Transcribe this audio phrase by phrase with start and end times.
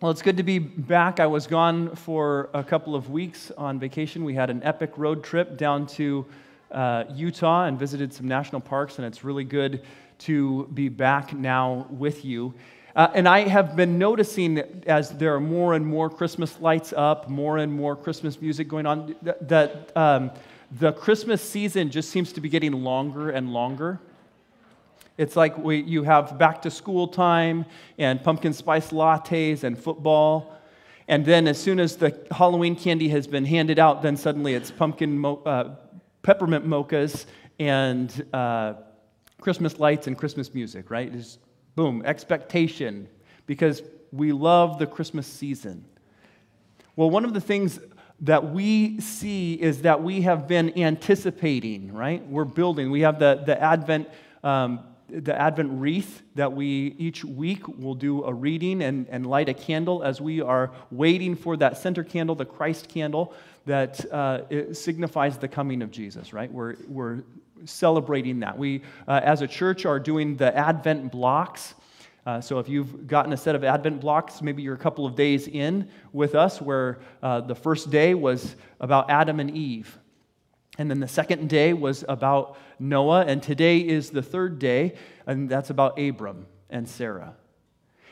[0.00, 1.20] Well, it's good to be back.
[1.20, 4.24] I was gone for a couple of weeks on vacation.
[4.24, 6.26] We had an epic road trip down to
[6.72, 9.84] uh, Utah and visited some national parks, and it's really good
[10.18, 12.54] to be back now with you.
[12.96, 17.30] Uh, and I have been noticing as there are more and more Christmas lights up,
[17.30, 20.32] more and more Christmas music going on, that, um,
[20.72, 24.00] the Christmas season just seems to be getting longer and longer.
[25.16, 27.66] It's like we, you have back to school time
[27.98, 30.52] and pumpkin spice lattes and football.
[31.06, 34.70] And then, as soon as the Halloween candy has been handed out, then suddenly it's
[34.70, 35.76] pumpkin mo- uh,
[36.22, 37.26] peppermint mochas
[37.60, 38.74] and uh,
[39.40, 41.14] Christmas lights and Christmas music, right?
[41.14, 41.38] It's
[41.76, 43.08] boom, expectation,
[43.46, 45.84] because we love the Christmas season.
[46.96, 47.78] Well, one of the things
[48.20, 52.26] that we see is that we have been anticipating, right?
[52.26, 52.90] We're building.
[52.90, 54.08] We have the, the Advent.
[54.42, 54.80] Um,
[55.20, 59.54] the Advent wreath that we each week will do a reading and, and light a
[59.54, 63.32] candle as we are waiting for that center candle, the Christ candle,
[63.66, 66.52] that uh, signifies the coming of Jesus, right?
[66.52, 67.22] We're, we're
[67.64, 68.58] celebrating that.
[68.58, 71.74] We, uh, as a church, are doing the Advent blocks.
[72.26, 75.14] Uh, so if you've gotten a set of Advent blocks, maybe you're a couple of
[75.14, 79.98] days in with us, where uh, the first day was about Adam and Eve.
[80.76, 84.94] And then the second day was about Noah, and today is the third day,
[85.26, 87.34] and that's about Abram and Sarah.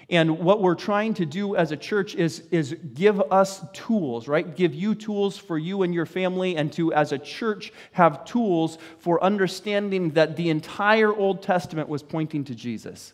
[0.09, 4.55] And what we're trying to do as a church is, is give us tools, right?
[4.55, 8.79] Give you tools for you and your family, and to, as a church, have tools
[8.99, 13.13] for understanding that the entire Old Testament was pointing to Jesus.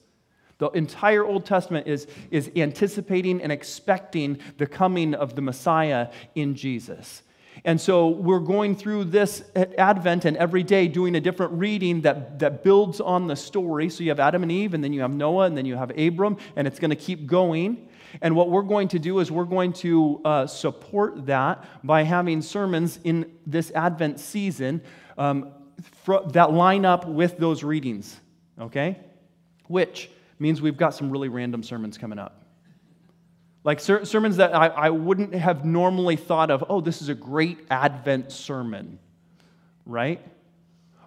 [0.59, 6.55] The entire Old Testament is, is anticipating and expecting the coming of the Messiah in
[6.55, 7.23] Jesus.
[7.65, 12.39] And so we're going through this Advent and every day doing a different reading that,
[12.39, 13.89] that builds on the story.
[13.89, 15.97] So you have Adam and Eve, and then you have Noah, and then you have
[15.99, 17.89] Abram, and it's going to keep going.
[18.23, 22.43] And what we're going to do is we're going to uh, support that by having
[22.43, 24.81] sermons in this Advent season
[25.19, 25.53] um,
[26.33, 28.19] that line up with those readings,
[28.61, 28.99] okay?
[29.67, 32.38] Which means we've got some really random sermons coming up.
[33.69, 37.15] Like ser- sermons that I, I wouldn't have normally thought of, oh, this is a
[37.15, 38.99] great Advent sermon,
[39.85, 40.27] right?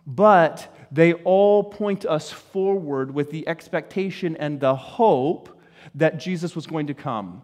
[0.05, 5.59] But they all point us forward with the expectation and the hope
[5.95, 7.41] that Jesus was going to come.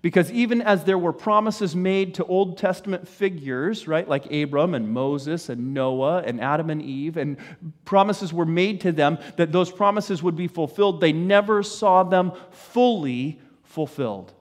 [0.00, 4.88] Because even as there were promises made to Old Testament figures, right, like Abram and
[4.88, 7.36] Moses and Noah and Adam and Eve, and
[7.84, 12.32] promises were made to them that those promises would be fulfilled, they never saw them
[12.50, 14.32] fully fulfilled.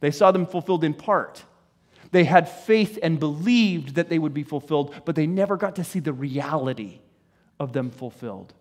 [0.00, 1.44] They saw them fulfilled in part.
[2.10, 5.84] They had faith and believed that they would be fulfilled, but they never got to
[5.84, 7.00] see the reality
[7.58, 8.54] of them fulfilled.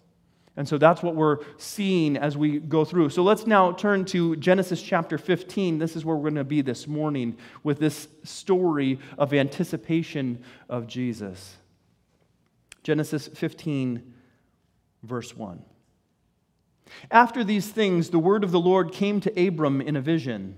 [0.57, 3.11] And so that's what we're seeing as we go through.
[3.11, 5.77] So let's now turn to Genesis chapter 15.
[5.77, 10.85] This is where we're going to be this morning with this story of anticipation of
[10.85, 11.56] Jesus.
[12.83, 14.13] Genesis 15,
[15.03, 15.63] verse 1.
[17.09, 20.57] After these things, the word of the Lord came to Abram in a vision.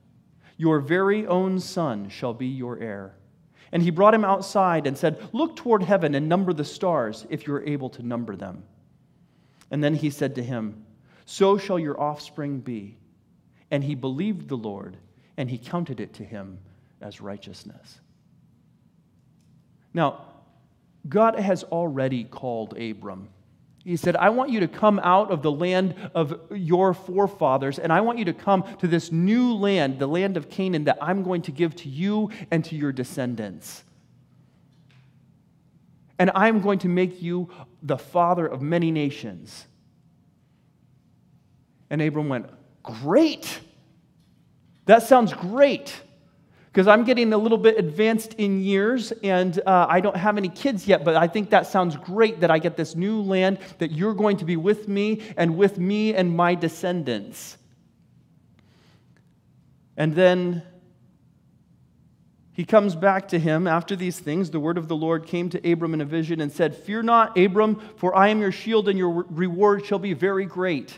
[0.57, 3.15] your very own son shall be your heir.
[3.71, 7.47] And he brought him outside and said, Look toward heaven and number the stars, if
[7.47, 8.63] you are able to number them.
[9.69, 10.85] And then he said to him,
[11.25, 12.97] So shall your offspring be.
[13.71, 14.97] And he believed the Lord,
[15.37, 16.59] and he counted it to him
[16.99, 18.01] as righteousness.
[19.93, 20.25] Now,
[21.07, 23.29] God has already called Abram
[23.83, 27.91] he said, I want you to come out of the land of your forefathers, and
[27.91, 31.23] I want you to come to this new land, the land of Canaan, that I'm
[31.23, 33.83] going to give to you and to your descendants.
[36.19, 37.49] And I'm going to make you
[37.81, 39.65] the father of many nations.
[41.89, 42.47] And Abram went,
[42.83, 43.59] Great!
[44.85, 46.01] That sounds great
[46.71, 50.47] because I'm getting a little bit advanced in years and uh, I don't have any
[50.47, 53.91] kids yet, but I think that sounds great that I get this new land, that
[53.91, 57.57] you're going to be with me and with me and my descendants.
[59.97, 60.63] And then
[62.53, 64.49] he comes back to him after these things.
[64.49, 67.37] The word of the Lord came to Abram in a vision and said, Fear not,
[67.37, 70.97] Abram, for I am your shield and your reward shall be very great.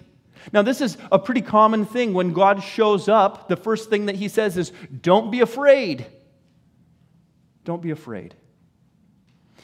[0.52, 2.14] Now, this is a pretty common thing.
[2.14, 6.06] When God shows up, the first thing that he says is, Don't be afraid.
[7.64, 8.36] Don't be afraid.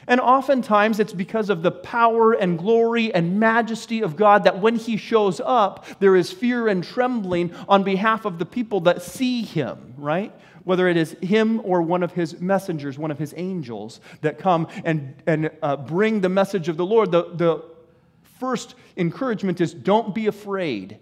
[0.10, 4.76] And oftentimes it's because of the power and glory and majesty of God that when
[4.76, 9.44] He shows up, there is fear and trembling on behalf of the people that see
[9.44, 10.34] Him, right?
[10.64, 14.68] Whether it is Him or one of His messengers, one of His angels that come
[14.84, 17.64] and, and uh, bring the message of the Lord, the, the
[18.40, 21.00] first encouragement is don't be afraid.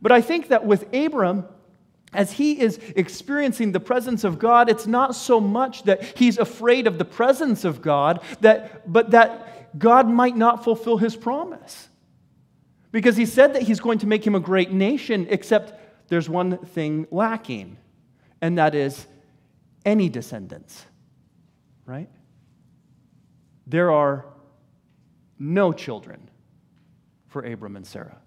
[0.00, 1.46] But I think that with Abram,
[2.12, 6.86] as he is experiencing the presence of God, it's not so much that he's afraid
[6.86, 11.88] of the presence of God, that, but that God might not fulfill his promise.
[12.92, 16.58] Because he said that he's going to make him a great nation, except there's one
[16.58, 17.76] thing lacking,
[18.40, 19.06] and that is
[19.84, 20.84] any descendants,
[21.86, 22.08] right?
[23.68, 24.26] There are
[25.40, 26.30] no children
[27.26, 28.18] for Abram and Sarah.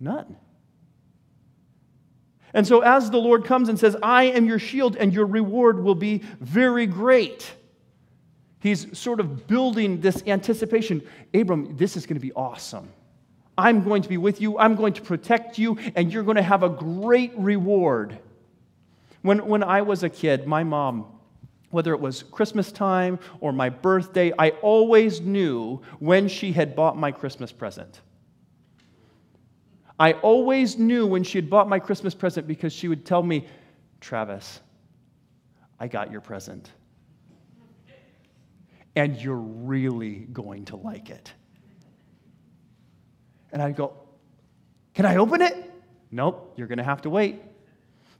[0.00, 0.36] None.
[2.54, 5.82] And so, as the Lord comes and says, I am your shield and your reward
[5.82, 7.52] will be very great,
[8.60, 11.02] he's sort of building this anticipation.
[11.34, 12.88] Abram, this is going to be awesome.
[13.58, 16.42] I'm going to be with you, I'm going to protect you, and you're going to
[16.42, 18.18] have a great reward.
[19.22, 21.06] When, when I was a kid, my mom,
[21.74, 26.96] whether it was Christmas time or my birthday, I always knew when she had bought
[26.96, 28.00] my Christmas present.
[29.98, 33.48] I always knew when she had bought my Christmas present because she would tell me,
[34.00, 34.60] Travis,
[35.80, 36.70] I got your present.
[38.94, 41.32] And you're really going to like it.
[43.50, 43.94] And I'd go,
[44.94, 45.72] Can I open it?
[46.12, 47.42] Nope, you're going to have to wait.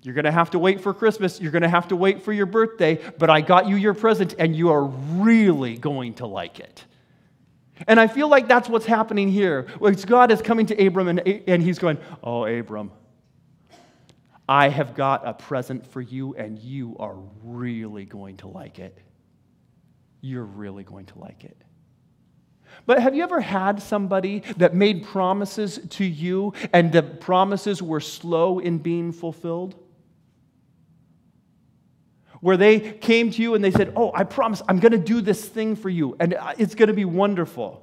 [0.05, 1.41] You're going to have to wait for Christmas.
[1.41, 4.35] You're going to have to wait for your birthday, but I got you your present
[4.39, 6.85] and you are really going to like it.
[7.89, 9.67] And I feel like that's what's happening here.
[10.07, 12.93] God is coming to Abram and, and he's going, Oh, Abram,
[14.47, 18.99] I have got a present for you and you are really going to like it.
[20.21, 21.57] You're really going to like it.
[22.85, 28.01] But have you ever had somebody that made promises to you and the promises were
[28.01, 29.77] slow in being fulfilled?
[32.45, 35.23] Where they came to you and they said, Oh, I promise I'm going to do
[35.23, 37.83] this thing for you and uh, it's going to be wonderful.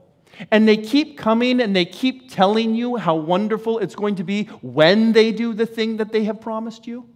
[0.52, 4.44] And they keep coming and they keep telling you how wonderful it's going to be
[4.62, 7.10] when they do the thing that they have promised you,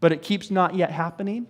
[0.00, 1.46] but it keeps not yet happening.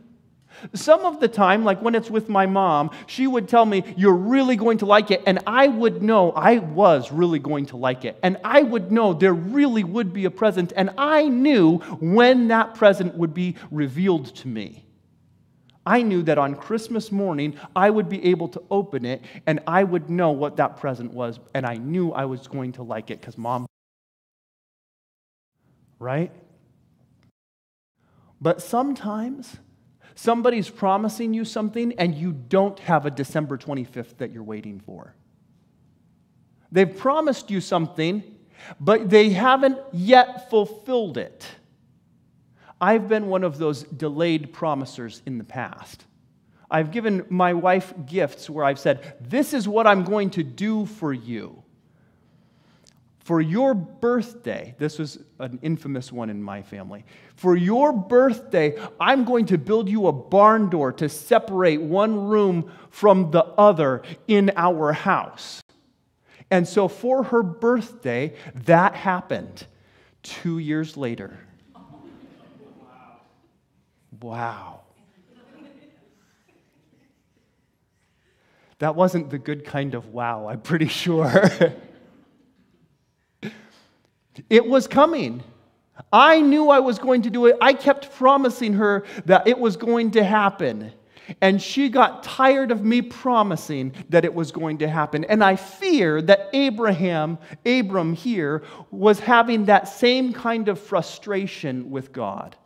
[0.75, 4.15] Some of the time, like when it's with my mom, she would tell me, You're
[4.15, 5.23] really going to like it.
[5.25, 8.19] And I would know I was really going to like it.
[8.25, 10.73] And I would know there really would be a present.
[10.75, 14.88] And I knew when that present would be revealed to me.
[15.89, 19.85] I knew that on Christmas morning, I would be able to open it and I
[19.85, 21.41] would know what that present was.
[21.55, 23.67] And I knew I was going to like it because mom.
[25.99, 26.31] Right?
[28.39, 29.57] But sometimes
[30.15, 35.15] somebody's promising you something and you don't have a December 25th that you're waiting for.
[36.71, 38.23] They've promised you something,
[38.79, 41.47] but they haven't yet fulfilled it.
[42.81, 46.05] I've been one of those delayed promisers in the past.
[46.71, 50.87] I've given my wife gifts where I've said, This is what I'm going to do
[50.87, 51.63] for you.
[53.29, 57.05] For your birthday, this was an infamous one in my family.
[57.37, 62.73] For your birthday, I'm going to build you a barn door to separate one room
[62.89, 65.61] from the other in our house.
[66.51, 69.67] And so for her birthday, that happened
[70.23, 71.39] two years later.
[74.21, 74.83] Wow.
[78.79, 81.51] That wasn't the good kind of wow, I'm pretty sure.
[84.49, 85.43] it was coming.
[86.13, 87.57] I knew I was going to do it.
[87.61, 90.93] I kept promising her that it was going to happen.
[91.41, 95.25] And she got tired of me promising that it was going to happen.
[95.25, 102.13] And I fear that Abraham, Abram here, was having that same kind of frustration with
[102.13, 102.57] God.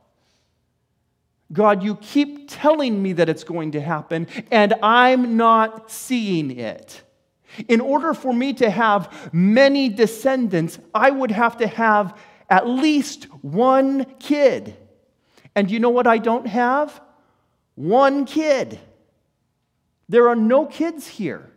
[1.53, 7.03] God, you keep telling me that it's going to happen, and I'm not seeing it.
[7.69, 12.19] In order for me to have many descendants, I would have to have
[12.49, 14.77] at least one kid.
[15.55, 17.01] And you know what I don't have?
[17.75, 18.81] One kid.
[20.09, 21.51] There are no kids here.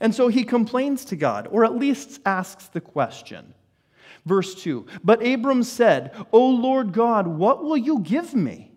[0.00, 3.54] And so he complains to God, or at least asks the question
[4.26, 8.72] Verse 2 But Abram said, O Lord God, what will you give me?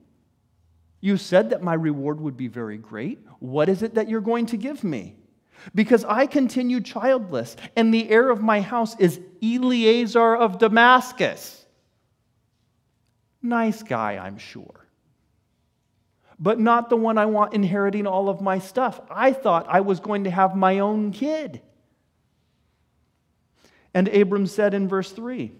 [1.01, 3.19] You said that my reward would be very great.
[3.39, 5.19] What is it that you're going to give me?
[5.73, 11.65] because I continue childless, and the heir of my house is Eleazar of Damascus.
[13.41, 14.87] Nice guy, I'm sure.
[16.39, 19.01] But not the one I want inheriting all of my stuff.
[19.09, 21.61] I thought I was going to have my own kid.
[23.93, 25.51] And Abram said in verse 3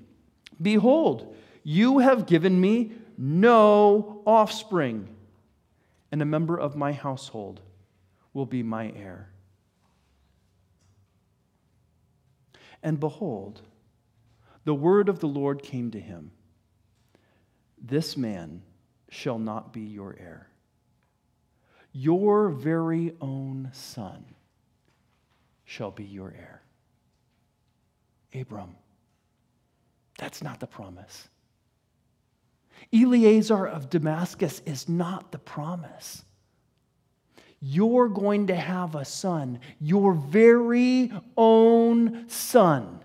[0.61, 5.07] Behold, you have given me no offspring,
[6.11, 7.61] and a member of my household
[8.33, 9.29] will be my heir.
[12.81, 13.61] And behold,
[14.63, 16.31] the word of the Lord came to him
[17.81, 18.61] This man
[19.09, 20.47] shall not be your heir.
[21.91, 24.23] Your very own son
[25.65, 26.58] shall be your heir.
[28.33, 28.75] Abram,
[30.17, 31.27] that's not the promise.
[32.93, 36.23] Eleazar of Damascus is not the promise.
[37.61, 43.01] You're going to have a son, your very own son.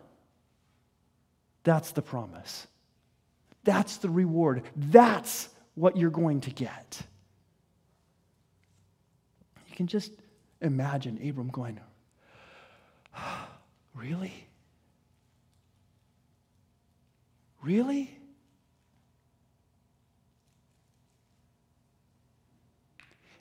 [1.65, 2.67] That's the promise.
[3.65, 4.63] That's the reward.
[4.77, 7.03] That's what you're going to get.
[9.69, 10.13] You can just
[10.61, 11.81] imagine Abram going,
[13.95, 14.33] Really?
[17.65, 18.19] Really?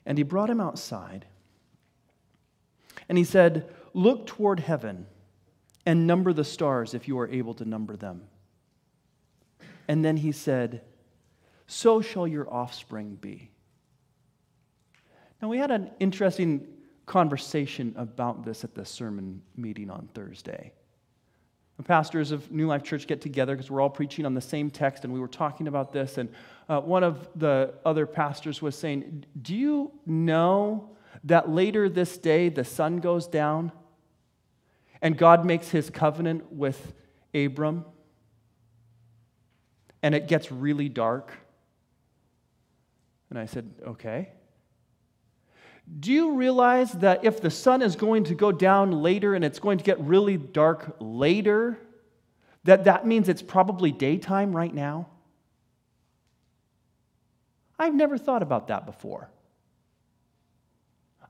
[0.06, 1.26] And he brought him outside.
[3.08, 5.06] And he said, Look toward heaven
[5.84, 8.22] and number the stars if you are able to number them.
[9.88, 10.80] And then he said,
[11.66, 13.50] So shall your offspring be.
[15.42, 16.66] Now, we had an interesting
[17.04, 20.72] conversation about this at the sermon meeting on Thursday.
[21.76, 24.70] The pastors of New Life Church get together because we're all preaching on the same
[24.70, 26.18] text, and we were talking about this.
[26.18, 26.28] And
[26.68, 30.90] uh, one of the other pastors was saying, Do you know
[31.24, 33.72] that later this day the sun goes down
[35.02, 36.94] and God makes his covenant with
[37.34, 37.84] Abram?
[40.02, 41.32] And it gets really dark.
[43.30, 44.30] And I said, Okay.
[46.00, 49.58] Do you realize that if the sun is going to go down later and it's
[49.58, 51.78] going to get really dark later,
[52.64, 55.08] that that means it's probably daytime right now?
[57.78, 59.30] I've never thought about that before.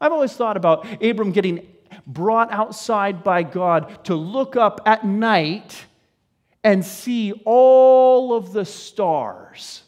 [0.00, 1.66] I've always thought about Abram getting
[2.06, 5.84] brought outside by God to look up at night
[6.62, 9.83] and see all of the stars.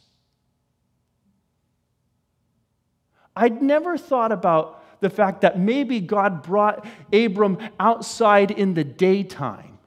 [3.37, 9.79] I'd never thought about the fact that maybe God brought Abram outside in the daytime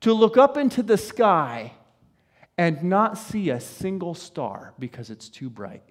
[0.00, 1.72] to look up into the sky
[2.58, 5.82] and not see a single star because it's too bright.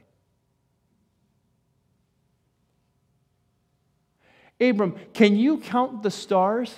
[4.62, 6.74] Abram, can you count the stars?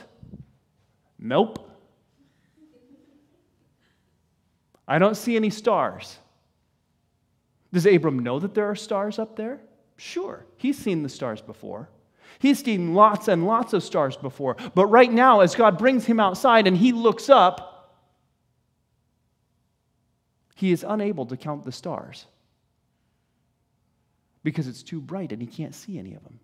[1.19, 1.69] Nope.
[4.87, 6.17] I don't see any stars.
[7.75, 9.59] Does Abram know that there are stars up there?
[9.97, 10.45] Sure.
[10.55, 11.89] He's seen the stars before.
[12.39, 14.55] He's seen lots and lots of stars before.
[14.73, 17.99] But right now, as God brings him outside and he looks up,
[20.55, 22.27] he is unable to count the stars
[24.41, 26.39] because it's too bright and he can't see any of them.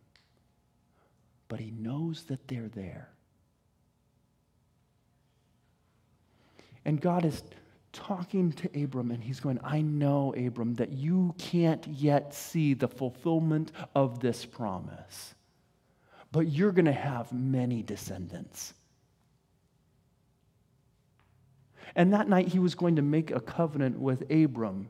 [1.48, 3.08] But he knows that they're there.
[6.84, 7.42] And God is
[7.94, 12.88] talking to Abram, and he's going, I know, Abram, that you can't yet see the
[12.88, 15.36] fulfillment of this promise,
[16.32, 18.74] but you're going to have many descendants.
[21.96, 24.88] And that night, he was going to make a covenant with Abram.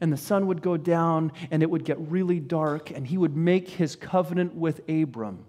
[0.00, 3.34] And the sun would go down, and it would get really dark, and he would
[3.34, 5.46] make his covenant with Abram.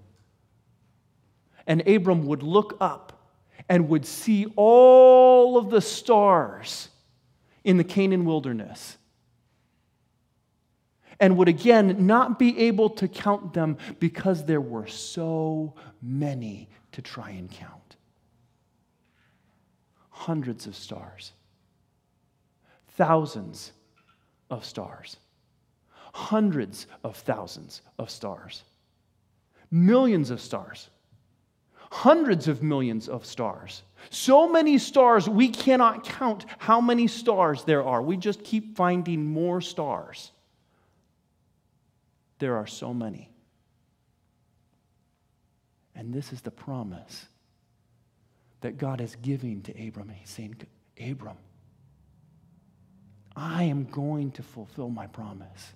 [1.66, 3.17] And Abram would look up
[3.70, 6.90] and would see all of the stars
[7.64, 8.98] in the Canaan wilderness.
[11.20, 17.02] And would again not be able to count them because there were so many to
[17.02, 17.96] try and count.
[20.10, 21.34] Hundreds of stars,
[22.90, 23.72] thousands
[24.50, 25.18] of stars,
[26.14, 28.64] hundreds of thousands of stars,
[29.72, 30.90] millions of stars
[31.92, 33.84] hundreds of millions of stars.
[34.10, 38.02] So many stars, we cannot count how many stars there are.
[38.02, 40.32] We just keep finding more stars.
[42.40, 43.30] There are so many.
[45.96, 47.26] And this is the promise
[48.62, 50.10] that God is giving to Abram.
[50.10, 50.56] He's saying,
[51.04, 51.38] Abram,
[53.36, 55.74] I am going to fulfill my promise.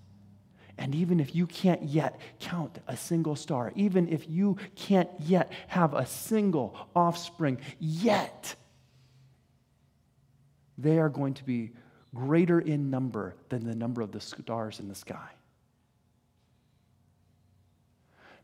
[0.81, 5.51] And even if you can't yet count a single star, even if you can't yet
[5.67, 8.55] have a single offspring, yet,
[10.79, 11.69] they are going to be
[12.15, 15.29] greater in number than the number of the stars in the sky.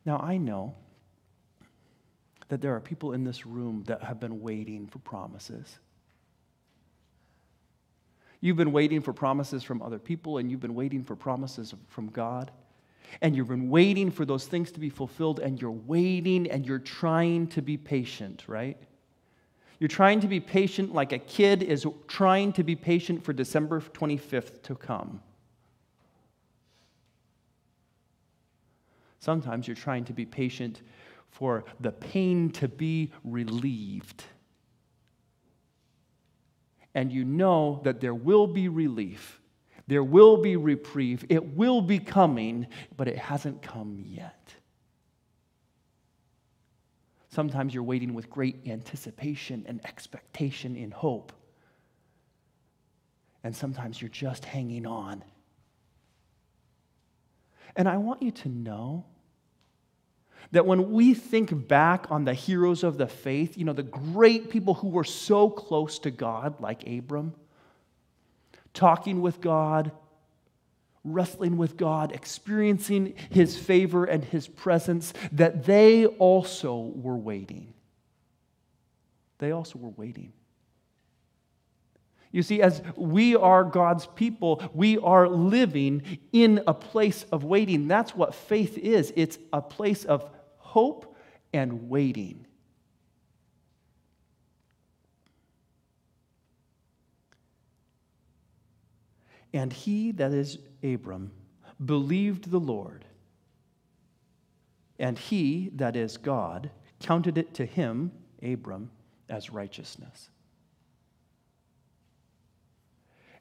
[0.05, 0.75] Now, I know
[2.49, 5.79] that there are people in this room that have been waiting for promises.
[8.39, 12.09] You've been waiting for promises from other people, and you've been waiting for promises from
[12.09, 12.51] God.
[13.21, 16.79] And you've been waiting for those things to be fulfilled, and you're waiting and you're
[16.79, 18.77] trying to be patient, right?
[19.79, 23.79] You're trying to be patient like a kid is trying to be patient for December
[23.79, 25.21] 25th to come.
[29.19, 30.81] Sometimes you're trying to be patient
[31.29, 34.23] for the pain to be relieved.
[36.97, 39.39] And you know that there will be relief,
[39.87, 44.53] there will be reprieve, it will be coming, but it hasn't come yet.
[47.29, 51.31] Sometimes you're waiting with great anticipation and expectation in hope.
[53.43, 55.23] And sometimes you're just hanging on
[57.77, 59.05] and I want you to know
[60.51, 64.49] that when we think back on the heroes of the faith, you know, the great
[64.49, 67.33] people who were so close to God, like Abram,
[68.73, 69.91] talking with God,
[71.03, 77.73] wrestling with God, experiencing his favor and his presence, that they also were waiting.
[79.39, 80.33] They also were waiting.
[82.31, 87.87] You see, as we are God's people, we are living in a place of waiting.
[87.87, 90.29] That's what faith is it's a place of
[90.67, 91.15] hope
[91.53, 92.45] and waiting.
[99.53, 101.31] And he, that is Abram,
[101.83, 103.05] believed the Lord.
[104.99, 106.69] And he, that is God,
[106.99, 108.11] counted it to him,
[108.43, 108.91] Abram,
[109.29, 110.29] as righteousness.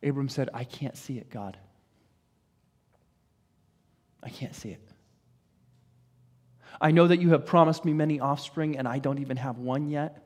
[0.00, 1.56] Abram said, I can't see it, God.
[4.23, 4.80] I can't see it.
[6.80, 9.89] I know that you have promised me many offspring, and I don't even have one
[9.89, 10.23] yet.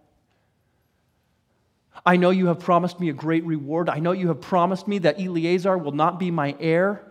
[2.05, 3.89] I know you have promised me a great reward.
[3.89, 7.05] I know you have promised me that Eleazar will not be my heir.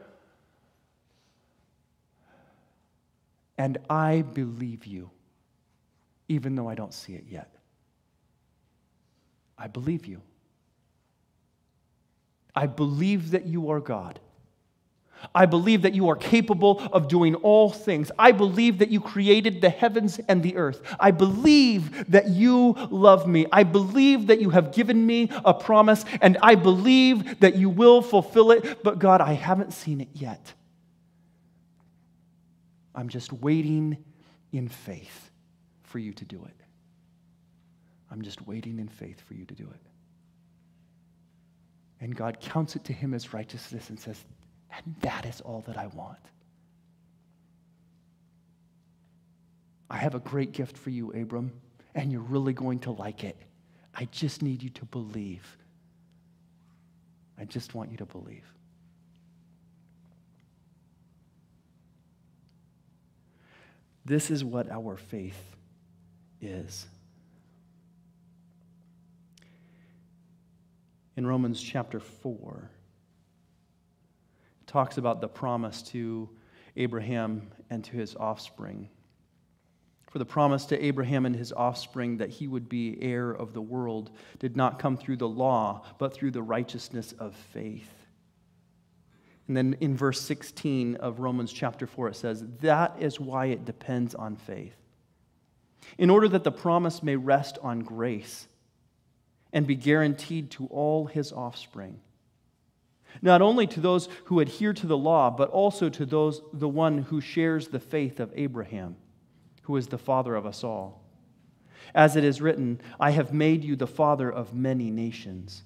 [3.57, 5.11] And I believe you,
[6.27, 7.53] even though I don't see it yet.
[9.57, 10.21] I believe you.
[12.55, 14.19] I believe that you are God.
[15.33, 18.11] I believe that you are capable of doing all things.
[18.17, 20.81] I believe that you created the heavens and the earth.
[20.99, 23.45] I believe that you love me.
[23.51, 28.01] I believe that you have given me a promise, and I believe that you will
[28.01, 28.83] fulfill it.
[28.83, 30.53] But God, I haven't seen it yet.
[32.95, 34.03] I'm just waiting
[34.51, 35.29] in faith
[35.83, 36.55] for you to do it.
[38.11, 39.81] I'm just waiting in faith for you to do it.
[42.01, 44.23] And God counts it to him as righteousness and says,
[44.75, 46.19] and that is all that I want.
[49.89, 51.51] I have a great gift for you, Abram,
[51.95, 53.37] and you're really going to like it.
[53.95, 55.57] I just need you to believe.
[57.37, 58.45] I just want you to believe.
[64.05, 65.55] This is what our faith
[66.41, 66.87] is.
[71.19, 72.71] in Romans chapter 4.
[74.69, 76.29] Talks about the promise to
[76.75, 78.87] Abraham and to his offspring.
[80.11, 83.63] For the promise to Abraham and his offspring that he would be heir of the
[83.63, 87.91] world did not come through the law, but through the righteousness of faith.
[89.47, 93.65] And then in verse 16 of Romans chapter 4, it says, That is why it
[93.65, 94.75] depends on faith.
[95.97, 98.47] In order that the promise may rest on grace
[99.51, 102.01] and be guaranteed to all his offspring.
[103.21, 106.99] Not only to those who adhere to the law, but also to those the one
[106.99, 108.95] who shares the faith of Abraham,
[109.63, 111.03] who is the father of us all.
[111.93, 115.63] As it is written, I have made you the father of many nations.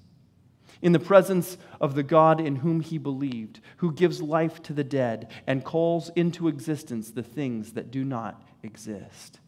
[0.82, 4.84] In the presence of the God in whom he believed, who gives life to the
[4.84, 9.40] dead and calls into existence the things that do not exist.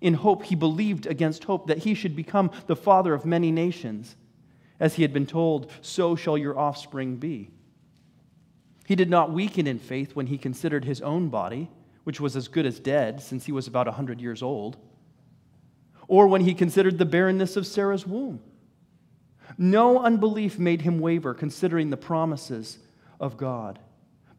[0.00, 4.16] In hope, he believed against hope that he should become the father of many nations.
[4.80, 7.50] As he had been told, so shall your offspring be.
[8.86, 11.70] He did not weaken in faith when he considered his own body,
[12.02, 14.78] which was as good as dead since he was about a 100 years old,
[16.08, 18.40] or when he considered the barrenness of Sarah's womb.
[19.58, 22.78] No unbelief made him waver considering the promises
[23.20, 23.78] of God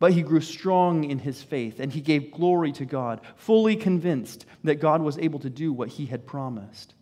[0.02, 4.48] But he grew strong in his faith, and he gave glory to God, fully convinced
[4.64, 6.96] that God was able to do what he had promised.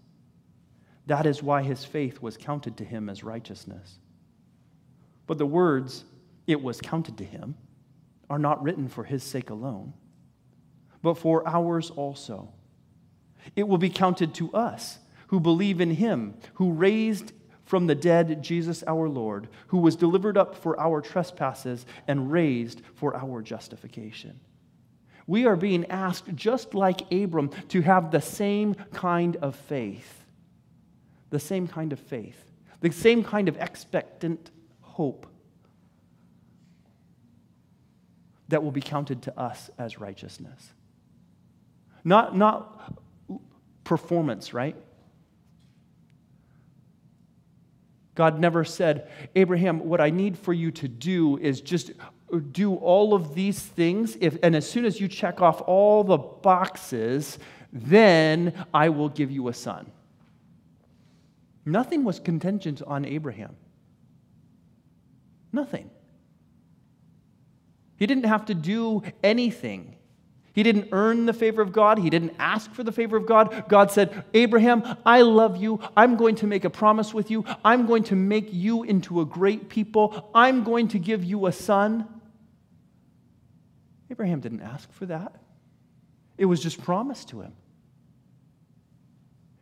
[1.09, 3.97] That is why his faith was counted to him as righteousness.
[5.25, 6.05] But the words,
[6.45, 7.55] it was counted to him,
[8.29, 9.93] are not written for his sake alone,
[11.01, 12.53] but for ours also.
[13.55, 17.31] It will be counted to us who believe in him, who raised
[17.65, 22.83] from the dead Jesus our Lord, who was delivered up for our trespasses and raised
[22.93, 24.39] for our justification.
[25.25, 30.18] We are being asked, just like Abram, to have the same kind of faith.
[31.29, 32.51] The same kind of faith.
[32.81, 35.27] The same kind of expectant hope
[38.47, 40.73] that will be counted to us as righteousness.
[42.03, 42.95] Not, not
[43.83, 44.75] performance, right?
[48.15, 51.91] God never said, Abraham, what I need for you to do is just
[52.51, 54.17] do all of these things.
[54.19, 57.39] If, and as soon as you check off all the boxes,
[57.71, 59.91] then I will give you a son.
[61.69, 63.55] Nothing was contingent on Abraham.
[65.51, 65.89] Nothing.
[67.95, 69.95] He didn't have to do anything.
[70.53, 71.99] He didn't earn the favor of God.
[71.99, 73.65] He didn't ask for the favor of God.
[73.69, 75.79] God said, Abraham, I love you.
[75.95, 77.45] I'm going to make a promise with you.
[77.63, 80.32] I'm going to make you into a great people.
[80.34, 82.08] I'm going to give you a son.
[84.10, 85.36] Abraham didn't ask for that,
[86.38, 87.53] it was just promised to him.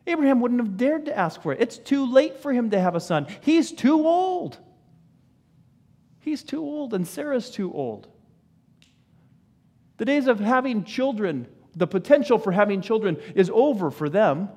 [0.07, 1.61] Abraham wouldn't have dared to ask for it.
[1.61, 3.27] It's too late for him to have a son.
[3.41, 4.57] He's too old.
[6.21, 8.07] He's too old, and Sarah's too old.
[9.97, 14.49] The days of having children, the potential for having children, is over for them.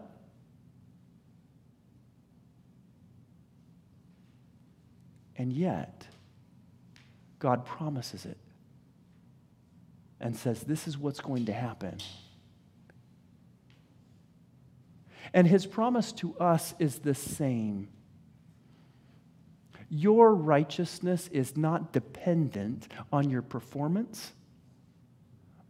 [5.34, 6.06] And yet,
[7.38, 8.36] God promises it
[10.20, 11.98] and says, This is what's going to happen.
[15.32, 17.88] And his promise to us is the same.
[19.88, 24.32] Your righteousness is not dependent on your performance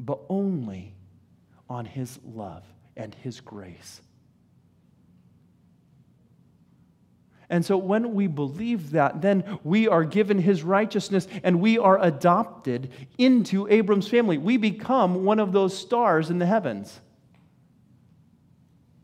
[0.01, 0.95] but only
[1.69, 2.65] on His love
[2.97, 4.01] and His grace.
[7.51, 12.01] And so when we believe that, then we are given his righteousness and we are
[12.01, 14.39] adopted into Abram's family.
[14.39, 17.01] We become one of those stars in the heavens.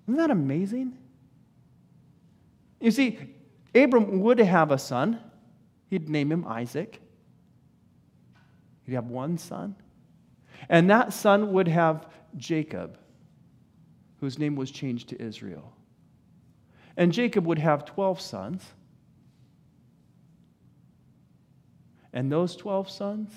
[0.07, 0.97] Isn't that amazing?
[2.81, 3.19] You see,
[3.75, 5.21] Abram would have a son.
[5.89, 7.01] He'd name him Isaac.
[8.85, 9.75] He'd have one son.
[10.69, 12.99] And that son would have Jacob,
[14.21, 15.73] whose name was changed to Israel.
[16.97, 18.65] And Jacob would have 12 sons.
[22.13, 23.31] And those 12 sons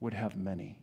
[0.00, 0.78] would have many.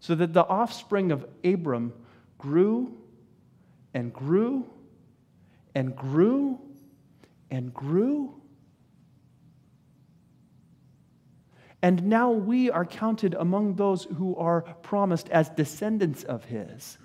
[0.00, 1.92] So that the offspring of Abram
[2.38, 2.96] grew
[3.92, 4.64] and grew
[5.74, 6.58] and grew
[7.50, 8.38] and grew
[11.82, 16.98] And now we are counted among those who are promised as descendants of his.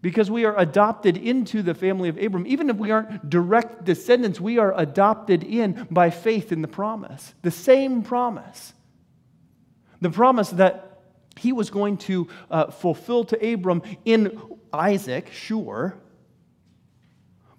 [0.00, 2.46] Because we are adopted into the family of Abram.
[2.46, 7.34] Even if we aren't direct descendants, we are adopted in by faith in the promise.
[7.42, 8.72] The same promise.
[10.00, 10.85] The promise that
[11.38, 14.40] he was going to uh, fulfill to Abram in
[14.72, 15.96] Isaac, sure.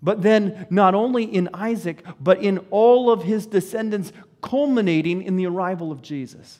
[0.01, 4.11] But then, not only in Isaac, but in all of his descendants
[4.41, 6.59] culminating in the arrival of Jesus.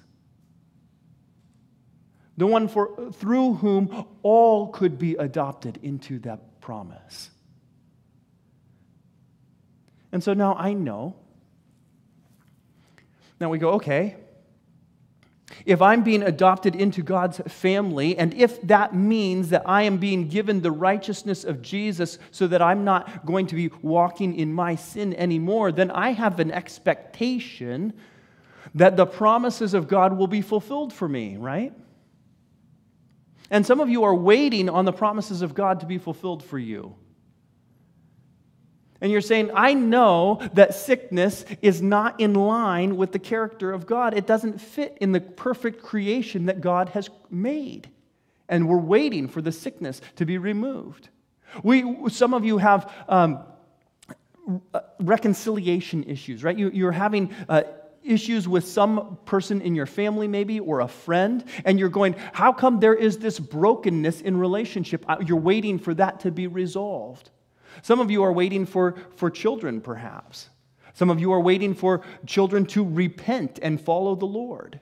[2.38, 7.32] The one for, through whom all could be adopted into that promise.
[10.12, 11.16] And so now I know.
[13.40, 14.16] Now we go, okay,
[15.66, 20.28] if I'm being adopted into God's family, and if that means that I am being
[20.28, 24.76] given the righteousness of Jesus so that I'm not going to be walking in my
[24.76, 27.94] sin anymore, then I have an expectation
[28.76, 31.74] that the promises of God will be fulfilled for me, right?
[33.50, 36.60] And some of you are waiting on the promises of God to be fulfilled for
[36.60, 36.96] you.
[39.00, 43.86] And you're saying, I know that sickness is not in line with the character of
[43.86, 44.16] God.
[44.16, 47.90] It doesn't fit in the perfect creation that God has made.
[48.50, 51.10] And we're waiting for the sickness to be removed.
[51.64, 53.44] We, some of you have um,
[55.00, 56.58] reconciliation issues, right?
[56.58, 57.64] You, are having uh,
[58.04, 62.54] issues with some person in your family, maybe, or a friend, and you're going, How
[62.54, 65.06] come there is this brokenness in relationship?
[65.08, 67.30] Uh, you're waiting for that to be resolved.
[67.82, 70.50] Some of you are waiting for, for children, perhaps.
[70.94, 74.80] Some of you are waiting for children to repent and follow the Lord.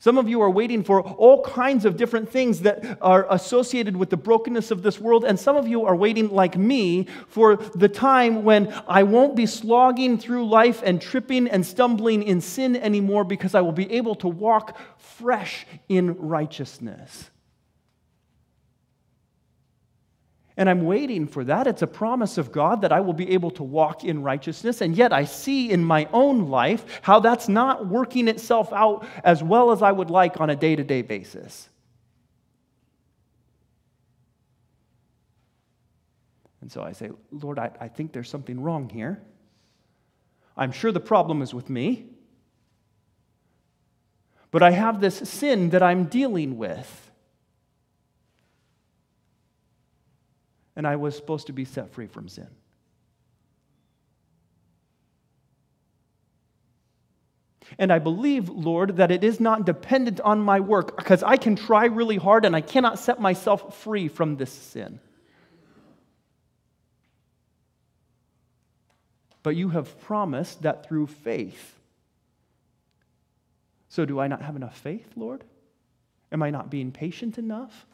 [0.00, 4.08] Some of you are waiting for all kinds of different things that are associated with
[4.08, 5.26] the brokenness of this world.
[5.26, 9.44] And some of you are waiting, like me, for the time when I won't be
[9.44, 14.14] slogging through life and tripping and stumbling in sin anymore because I will be able
[14.16, 17.30] to walk fresh in righteousness.
[20.60, 21.66] And I'm waiting for that.
[21.66, 24.82] It's a promise of God that I will be able to walk in righteousness.
[24.82, 29.42] And yet I see in my own life how that's not working itself out as
[29.42, 31.70] well as I would like on a day to day basis.
[36.60, 39.18] And so I say, Lord, I, I think there's something wrong here.
[40.58, 42.04] I'm sure the problem is with me.
[44.50, 47.09] But I have this sin that I'm dealing with.
[50.80, 52.46] And I was supposed to be set free from sin.
[57.78, 61.54] And I believe, Lord, that it is not dependent on my work because I can
[61.54, 65.00] try really hard and I cannot set myself free from this sin.
[69.42, 71.78] But you have promised that through faith.
[73.90, 75.44] So, do I not have enough faith, Lord?
[76.32, 77.84] Am I not being patient enough?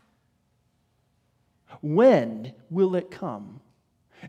[1.80, 3.60] When will it come?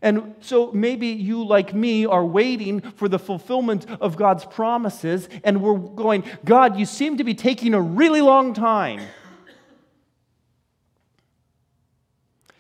[0.02, 5.62] And so maybe you, like me, are waiting for the fulfillment of God's promises, and
[5.62, 9.02] we're going, God, you seem to be taking a really long time.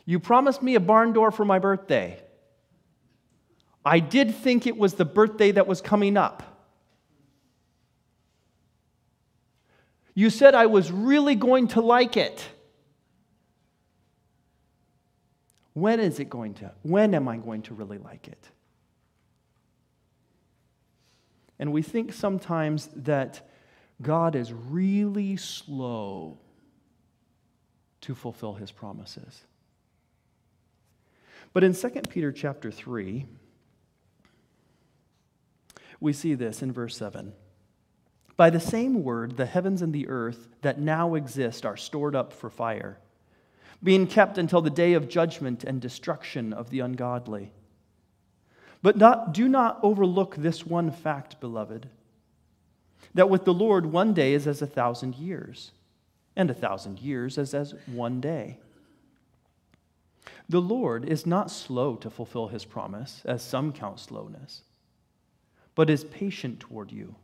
[0.05, 2.21] You promised me a barn door for my birthday.
[3.85, 6.43] I did think it was the birthday that was coming up.
[10.13, 12.43] You said I was really going to like it.
[15.77, 18.49] When is it going to, when am I going to really like it?
[21.59, 23.47] And we think sometimes that
[24.01, 26.39] God is really slow
[28.01, 29.43] to fulfill his promises.
[31.53, 33.27] But in 2 Peter chapter 3,
[35.99, 37.33] we see this in verse 7.
[38.35, 42.33] By the same word, the heavens and the earth that now exist are stored up
[42.33, 42.97] for fire
[43.83, 47.51] being kept until the day of judgment and destruction of the ungodly.
[48.81, 51.87] But not, do not overlook this one fact, beloved,
[53.13, 55.71] that with the Lord one day is as a thousand years,
[56.35, 58.57] and a thousand years as as one day.
[60.49, 64.61] The Lord is not slow to fulfill his promise, as some count slowness,
[65.75, 67.15] but is patient toward you,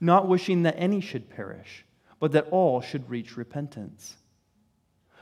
[0.00, 1.84] not wishing that any should perish,
[2.20, 4.16] but that all should reach repentance.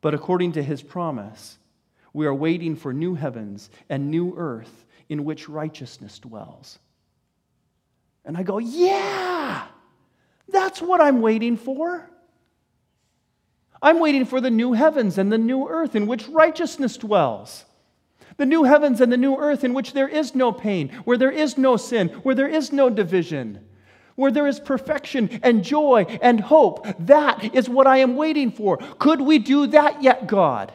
[0.00, 1.58] But according to his promise,
[2.12, 6.78] we are waiting for new heavens and new earth in which righteousness dwells.
[8.24, 9.66] And I go, yeah,
[10.48, 12.08] that's what I'm waiting for.
[13.82, 17.64] I'm waiting for the new heavens and the new earth in which righteousness dwells.
[18.36, 21.30] The new heavens and the new earth in which there is no pain, where there
[21.30, 23.66] is no sin, where there is no division
[24.20, 26.86] where there is perfection and joy and hope.
[27.06, 28.76] That is what I am waiting for.
[28.98, 30.70] Could we do that yet, God?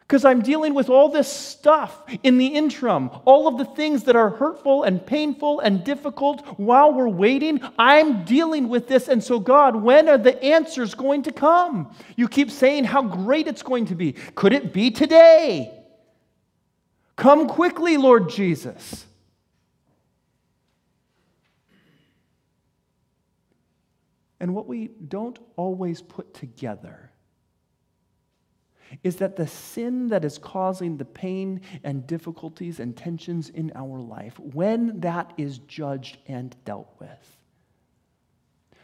[0.00, 4.16] Because I'm dealing with all this stuff in the interim, all of the things that
[4.16, 7.60] are hurtful and painful and difficult while we're waiting.
[7.78, 9.06] I'm dealing with this.
[9.06, 11.94] And so, God, when are the answers going to come?
[12.16, 14.14] You keep saying how great it's going to be.
[14.34, 15.72] Could it be today?
[17.14, 19.06] Come quickly, Lord Jesus.
[24.40, 27.10] And what we don't always put together
[29.04, 34.00] is that the sin that is causing the pain and difficulties and tensions in our
[34.00, 37.36] life, when that is judged and dealt with,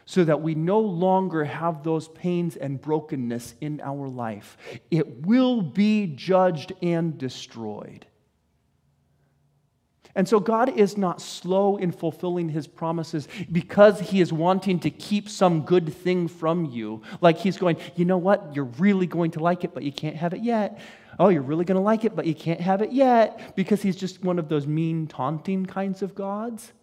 [0.05, 4.57] so that we no longer have those pains and brokenness in our life,
[4.89, 8.05] it will be judged and destroyed.
[10.17, 14.89] And so God is not slow in fulfilling his promises because he is wanting to
[14.89, 17.03] keep some good thing from you.
[17.21, 18.55] Like he's going, you know what?
[18.55, 20.81] You're really going to like it, but you can't have it yet.
[21.19, 23.55] Oh, you're really going to like it, but you can't have it yet.
[23.55, 26.73] Because he's just one of those mean, taunting kinds of gods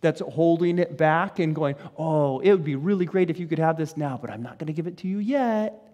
[0.00, 3.58] that's holding it back and going, oh, it would be really great if you could
[3.58, 5.87] have this now, but I'm not going to give it to you yet.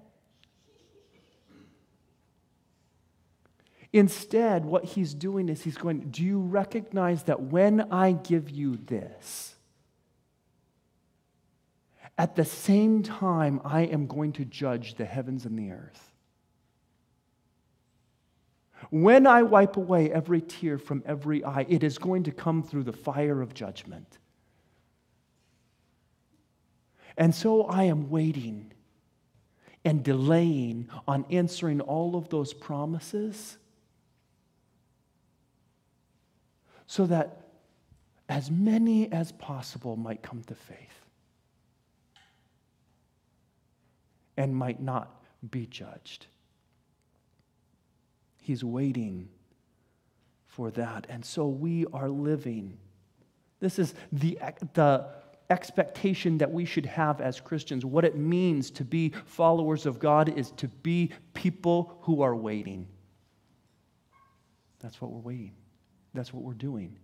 [3.94, 8.76] Instead, what he's doing is he's going, Do you recognize that when I give you
[8.76, 9.54] this,
[12.18, 16.12] at the same time, I am going to judge the heavens and the earth?
[18.90, 22.82] When I wipe away every tear from every eye, it is going to come through
[22.82, 24.18] the fire of judgment.
[27.16, 28.72] And so I am waiting
[29.84, 33.58] and delaying on answering all of those promises
[36.86, 37.40] so that
[38.28, 41.04] as many as possible might come to faith
[44.36, 46.26] and might not be judged.
[48.40, 49.28] He's waiting
[50.46, 51.06] for that.
[51.08, 52.76] And so we are living.
[53.60, 54.38] This is the,
[54.74, 55.06] the
[55.50, 57.84] expectation that we should have as Christians.
[57.84, 62.86] What it means to be followers of God is to be people who are waiting.
[64.80, 65.52] That's what we're waiting.
[66.14, 66.96] That's what we're doing.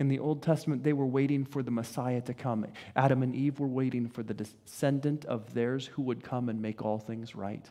[0.00, 2.66] In the Old Testament, they were waiting for the Messiah to come.
[2.94, 6.82] Adam and Eve were waiting for the descendant of theirs who would come and make
[6.84, 7.68] all things right.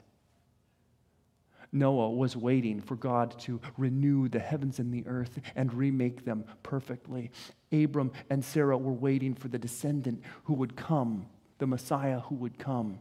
[1.71, 6.45] Noah was waiting for God to renew the heavens and the earth and remake them
[6.63, 7.31] perfectly.
[7.71, 11.27] Abram and Sarah were waiting for the descendant who would come,
[11.59, 12.99] the Messiah who would come.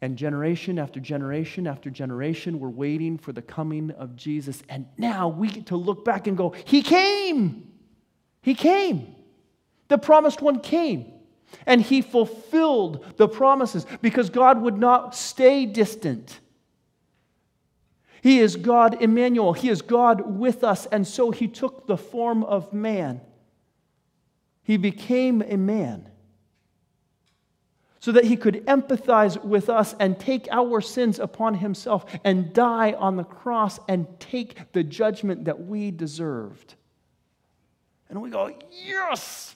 [0.00, 4.62] And generation after generation after generation, we're waiting for the coming of Jesus.
[4.68, 7.72] And now we get to look back and go, He came!
[8.40, 9.16] He came.
[9.88, 11.12] The promised one came.
[11.66, 16.38] And He fulfilled the promises because God would not stay distant.
[18.22, 19.52] He is God Emmanuel.
[19.52, 20.86] He is God with us.
[20.86, 23.20] And so He took the form of man.
[24.62, 26.08] He became a man
[28.00, 32.92] so that he could empathize with us and take our sins upon himself and die
[32.92, 36.74] on the cross and take the judgment that we deserved.
[38.08, 39.54] And we go, yes!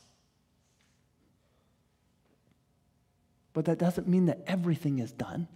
[3.53, 5.47] But that doesn't mean that everything is done.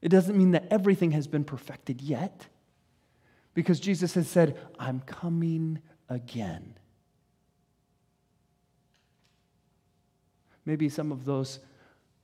[0.00, 2.46] It doesn't mean that everything has been perfected yet.
[3.52, 6.74] Because Jesus has said, I'm coming again.
[10.66, 11.60] Maybe some of those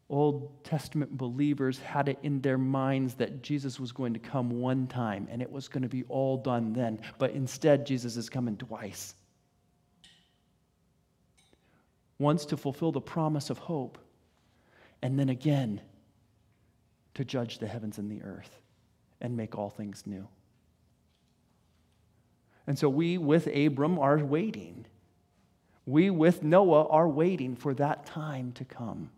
[0.08, 4.88] Old Testament believers had it in their minds that Jesus was going to come one
[4.88, 7.00] time and it was going to be all done then.
[7.18, 9.14] But instead, Jesus is coming twice.
[12.18, 13.98] Once to fulfill the promise of hope,
[15.00, 15.80] and then again
[17.14, 18.60] to judge the heavens and the earth
[19.20, 20.26] and make all things new.
[22.66, 24.86] And so we, with Abram, are waiting
[25.90, 29.10] we, with Noah, are waiting for that time to come.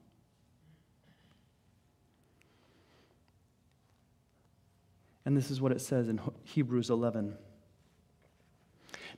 [5.25, 7.37] And this is what it says in Hebrews 11.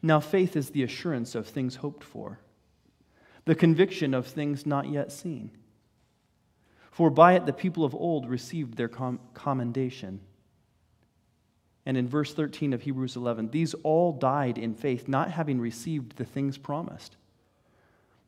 [0.03, 2.41] Now, faith is the assurance of things hoped for,
[3.47, 5.51] the conviction of things not yet seen.
[6.91, 10.21] For by it the people of old received their com- commendation.
[11.87, 16.17] And in verse 13 of Hebrews 11, these all died in faith, not having received
[16.17, 17.17] the things promised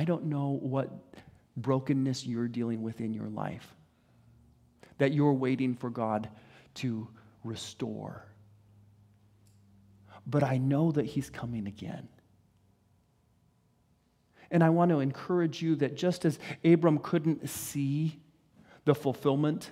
[0.00, 0.88] I don't know what
[1.58, 3.76] brokenness you're dealing with in your life
[4.96, 6.30] that you're waiting for God
[6.76, 7.06] to
[7.44, 8.24] restore.
[10.26, 12.08] But I know that He's coming again.
[14.50, 18.20] And I want to encourage you that just as Abram couldn't see
[18.86, 19.70] the fulfillment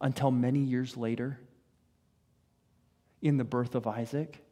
[0.00, 1.38] until many years later
[3.22, 4.44] in the birth of Isaac,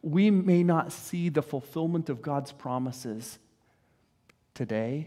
[0.00, 3.38] we may not see the fulfillment of God's promises
[4.58, 5.06] today,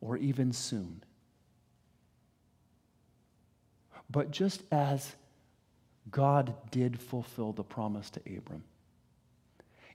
[0.00, 1.04] or even soon.
[4.08, 5.16] But just as
[6.10, 8.64] God did fulfill the promise to Abram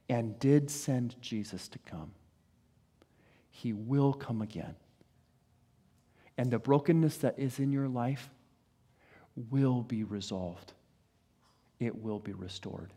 [0.08, 2.12] and did send Jesus to come,
[3.50, 4.76] he will come again.
[6.38, 8.30] And the brokenness that is in your life
[9.50, 10.74] will be resolved,
[11.80, 12.94] it will be restored.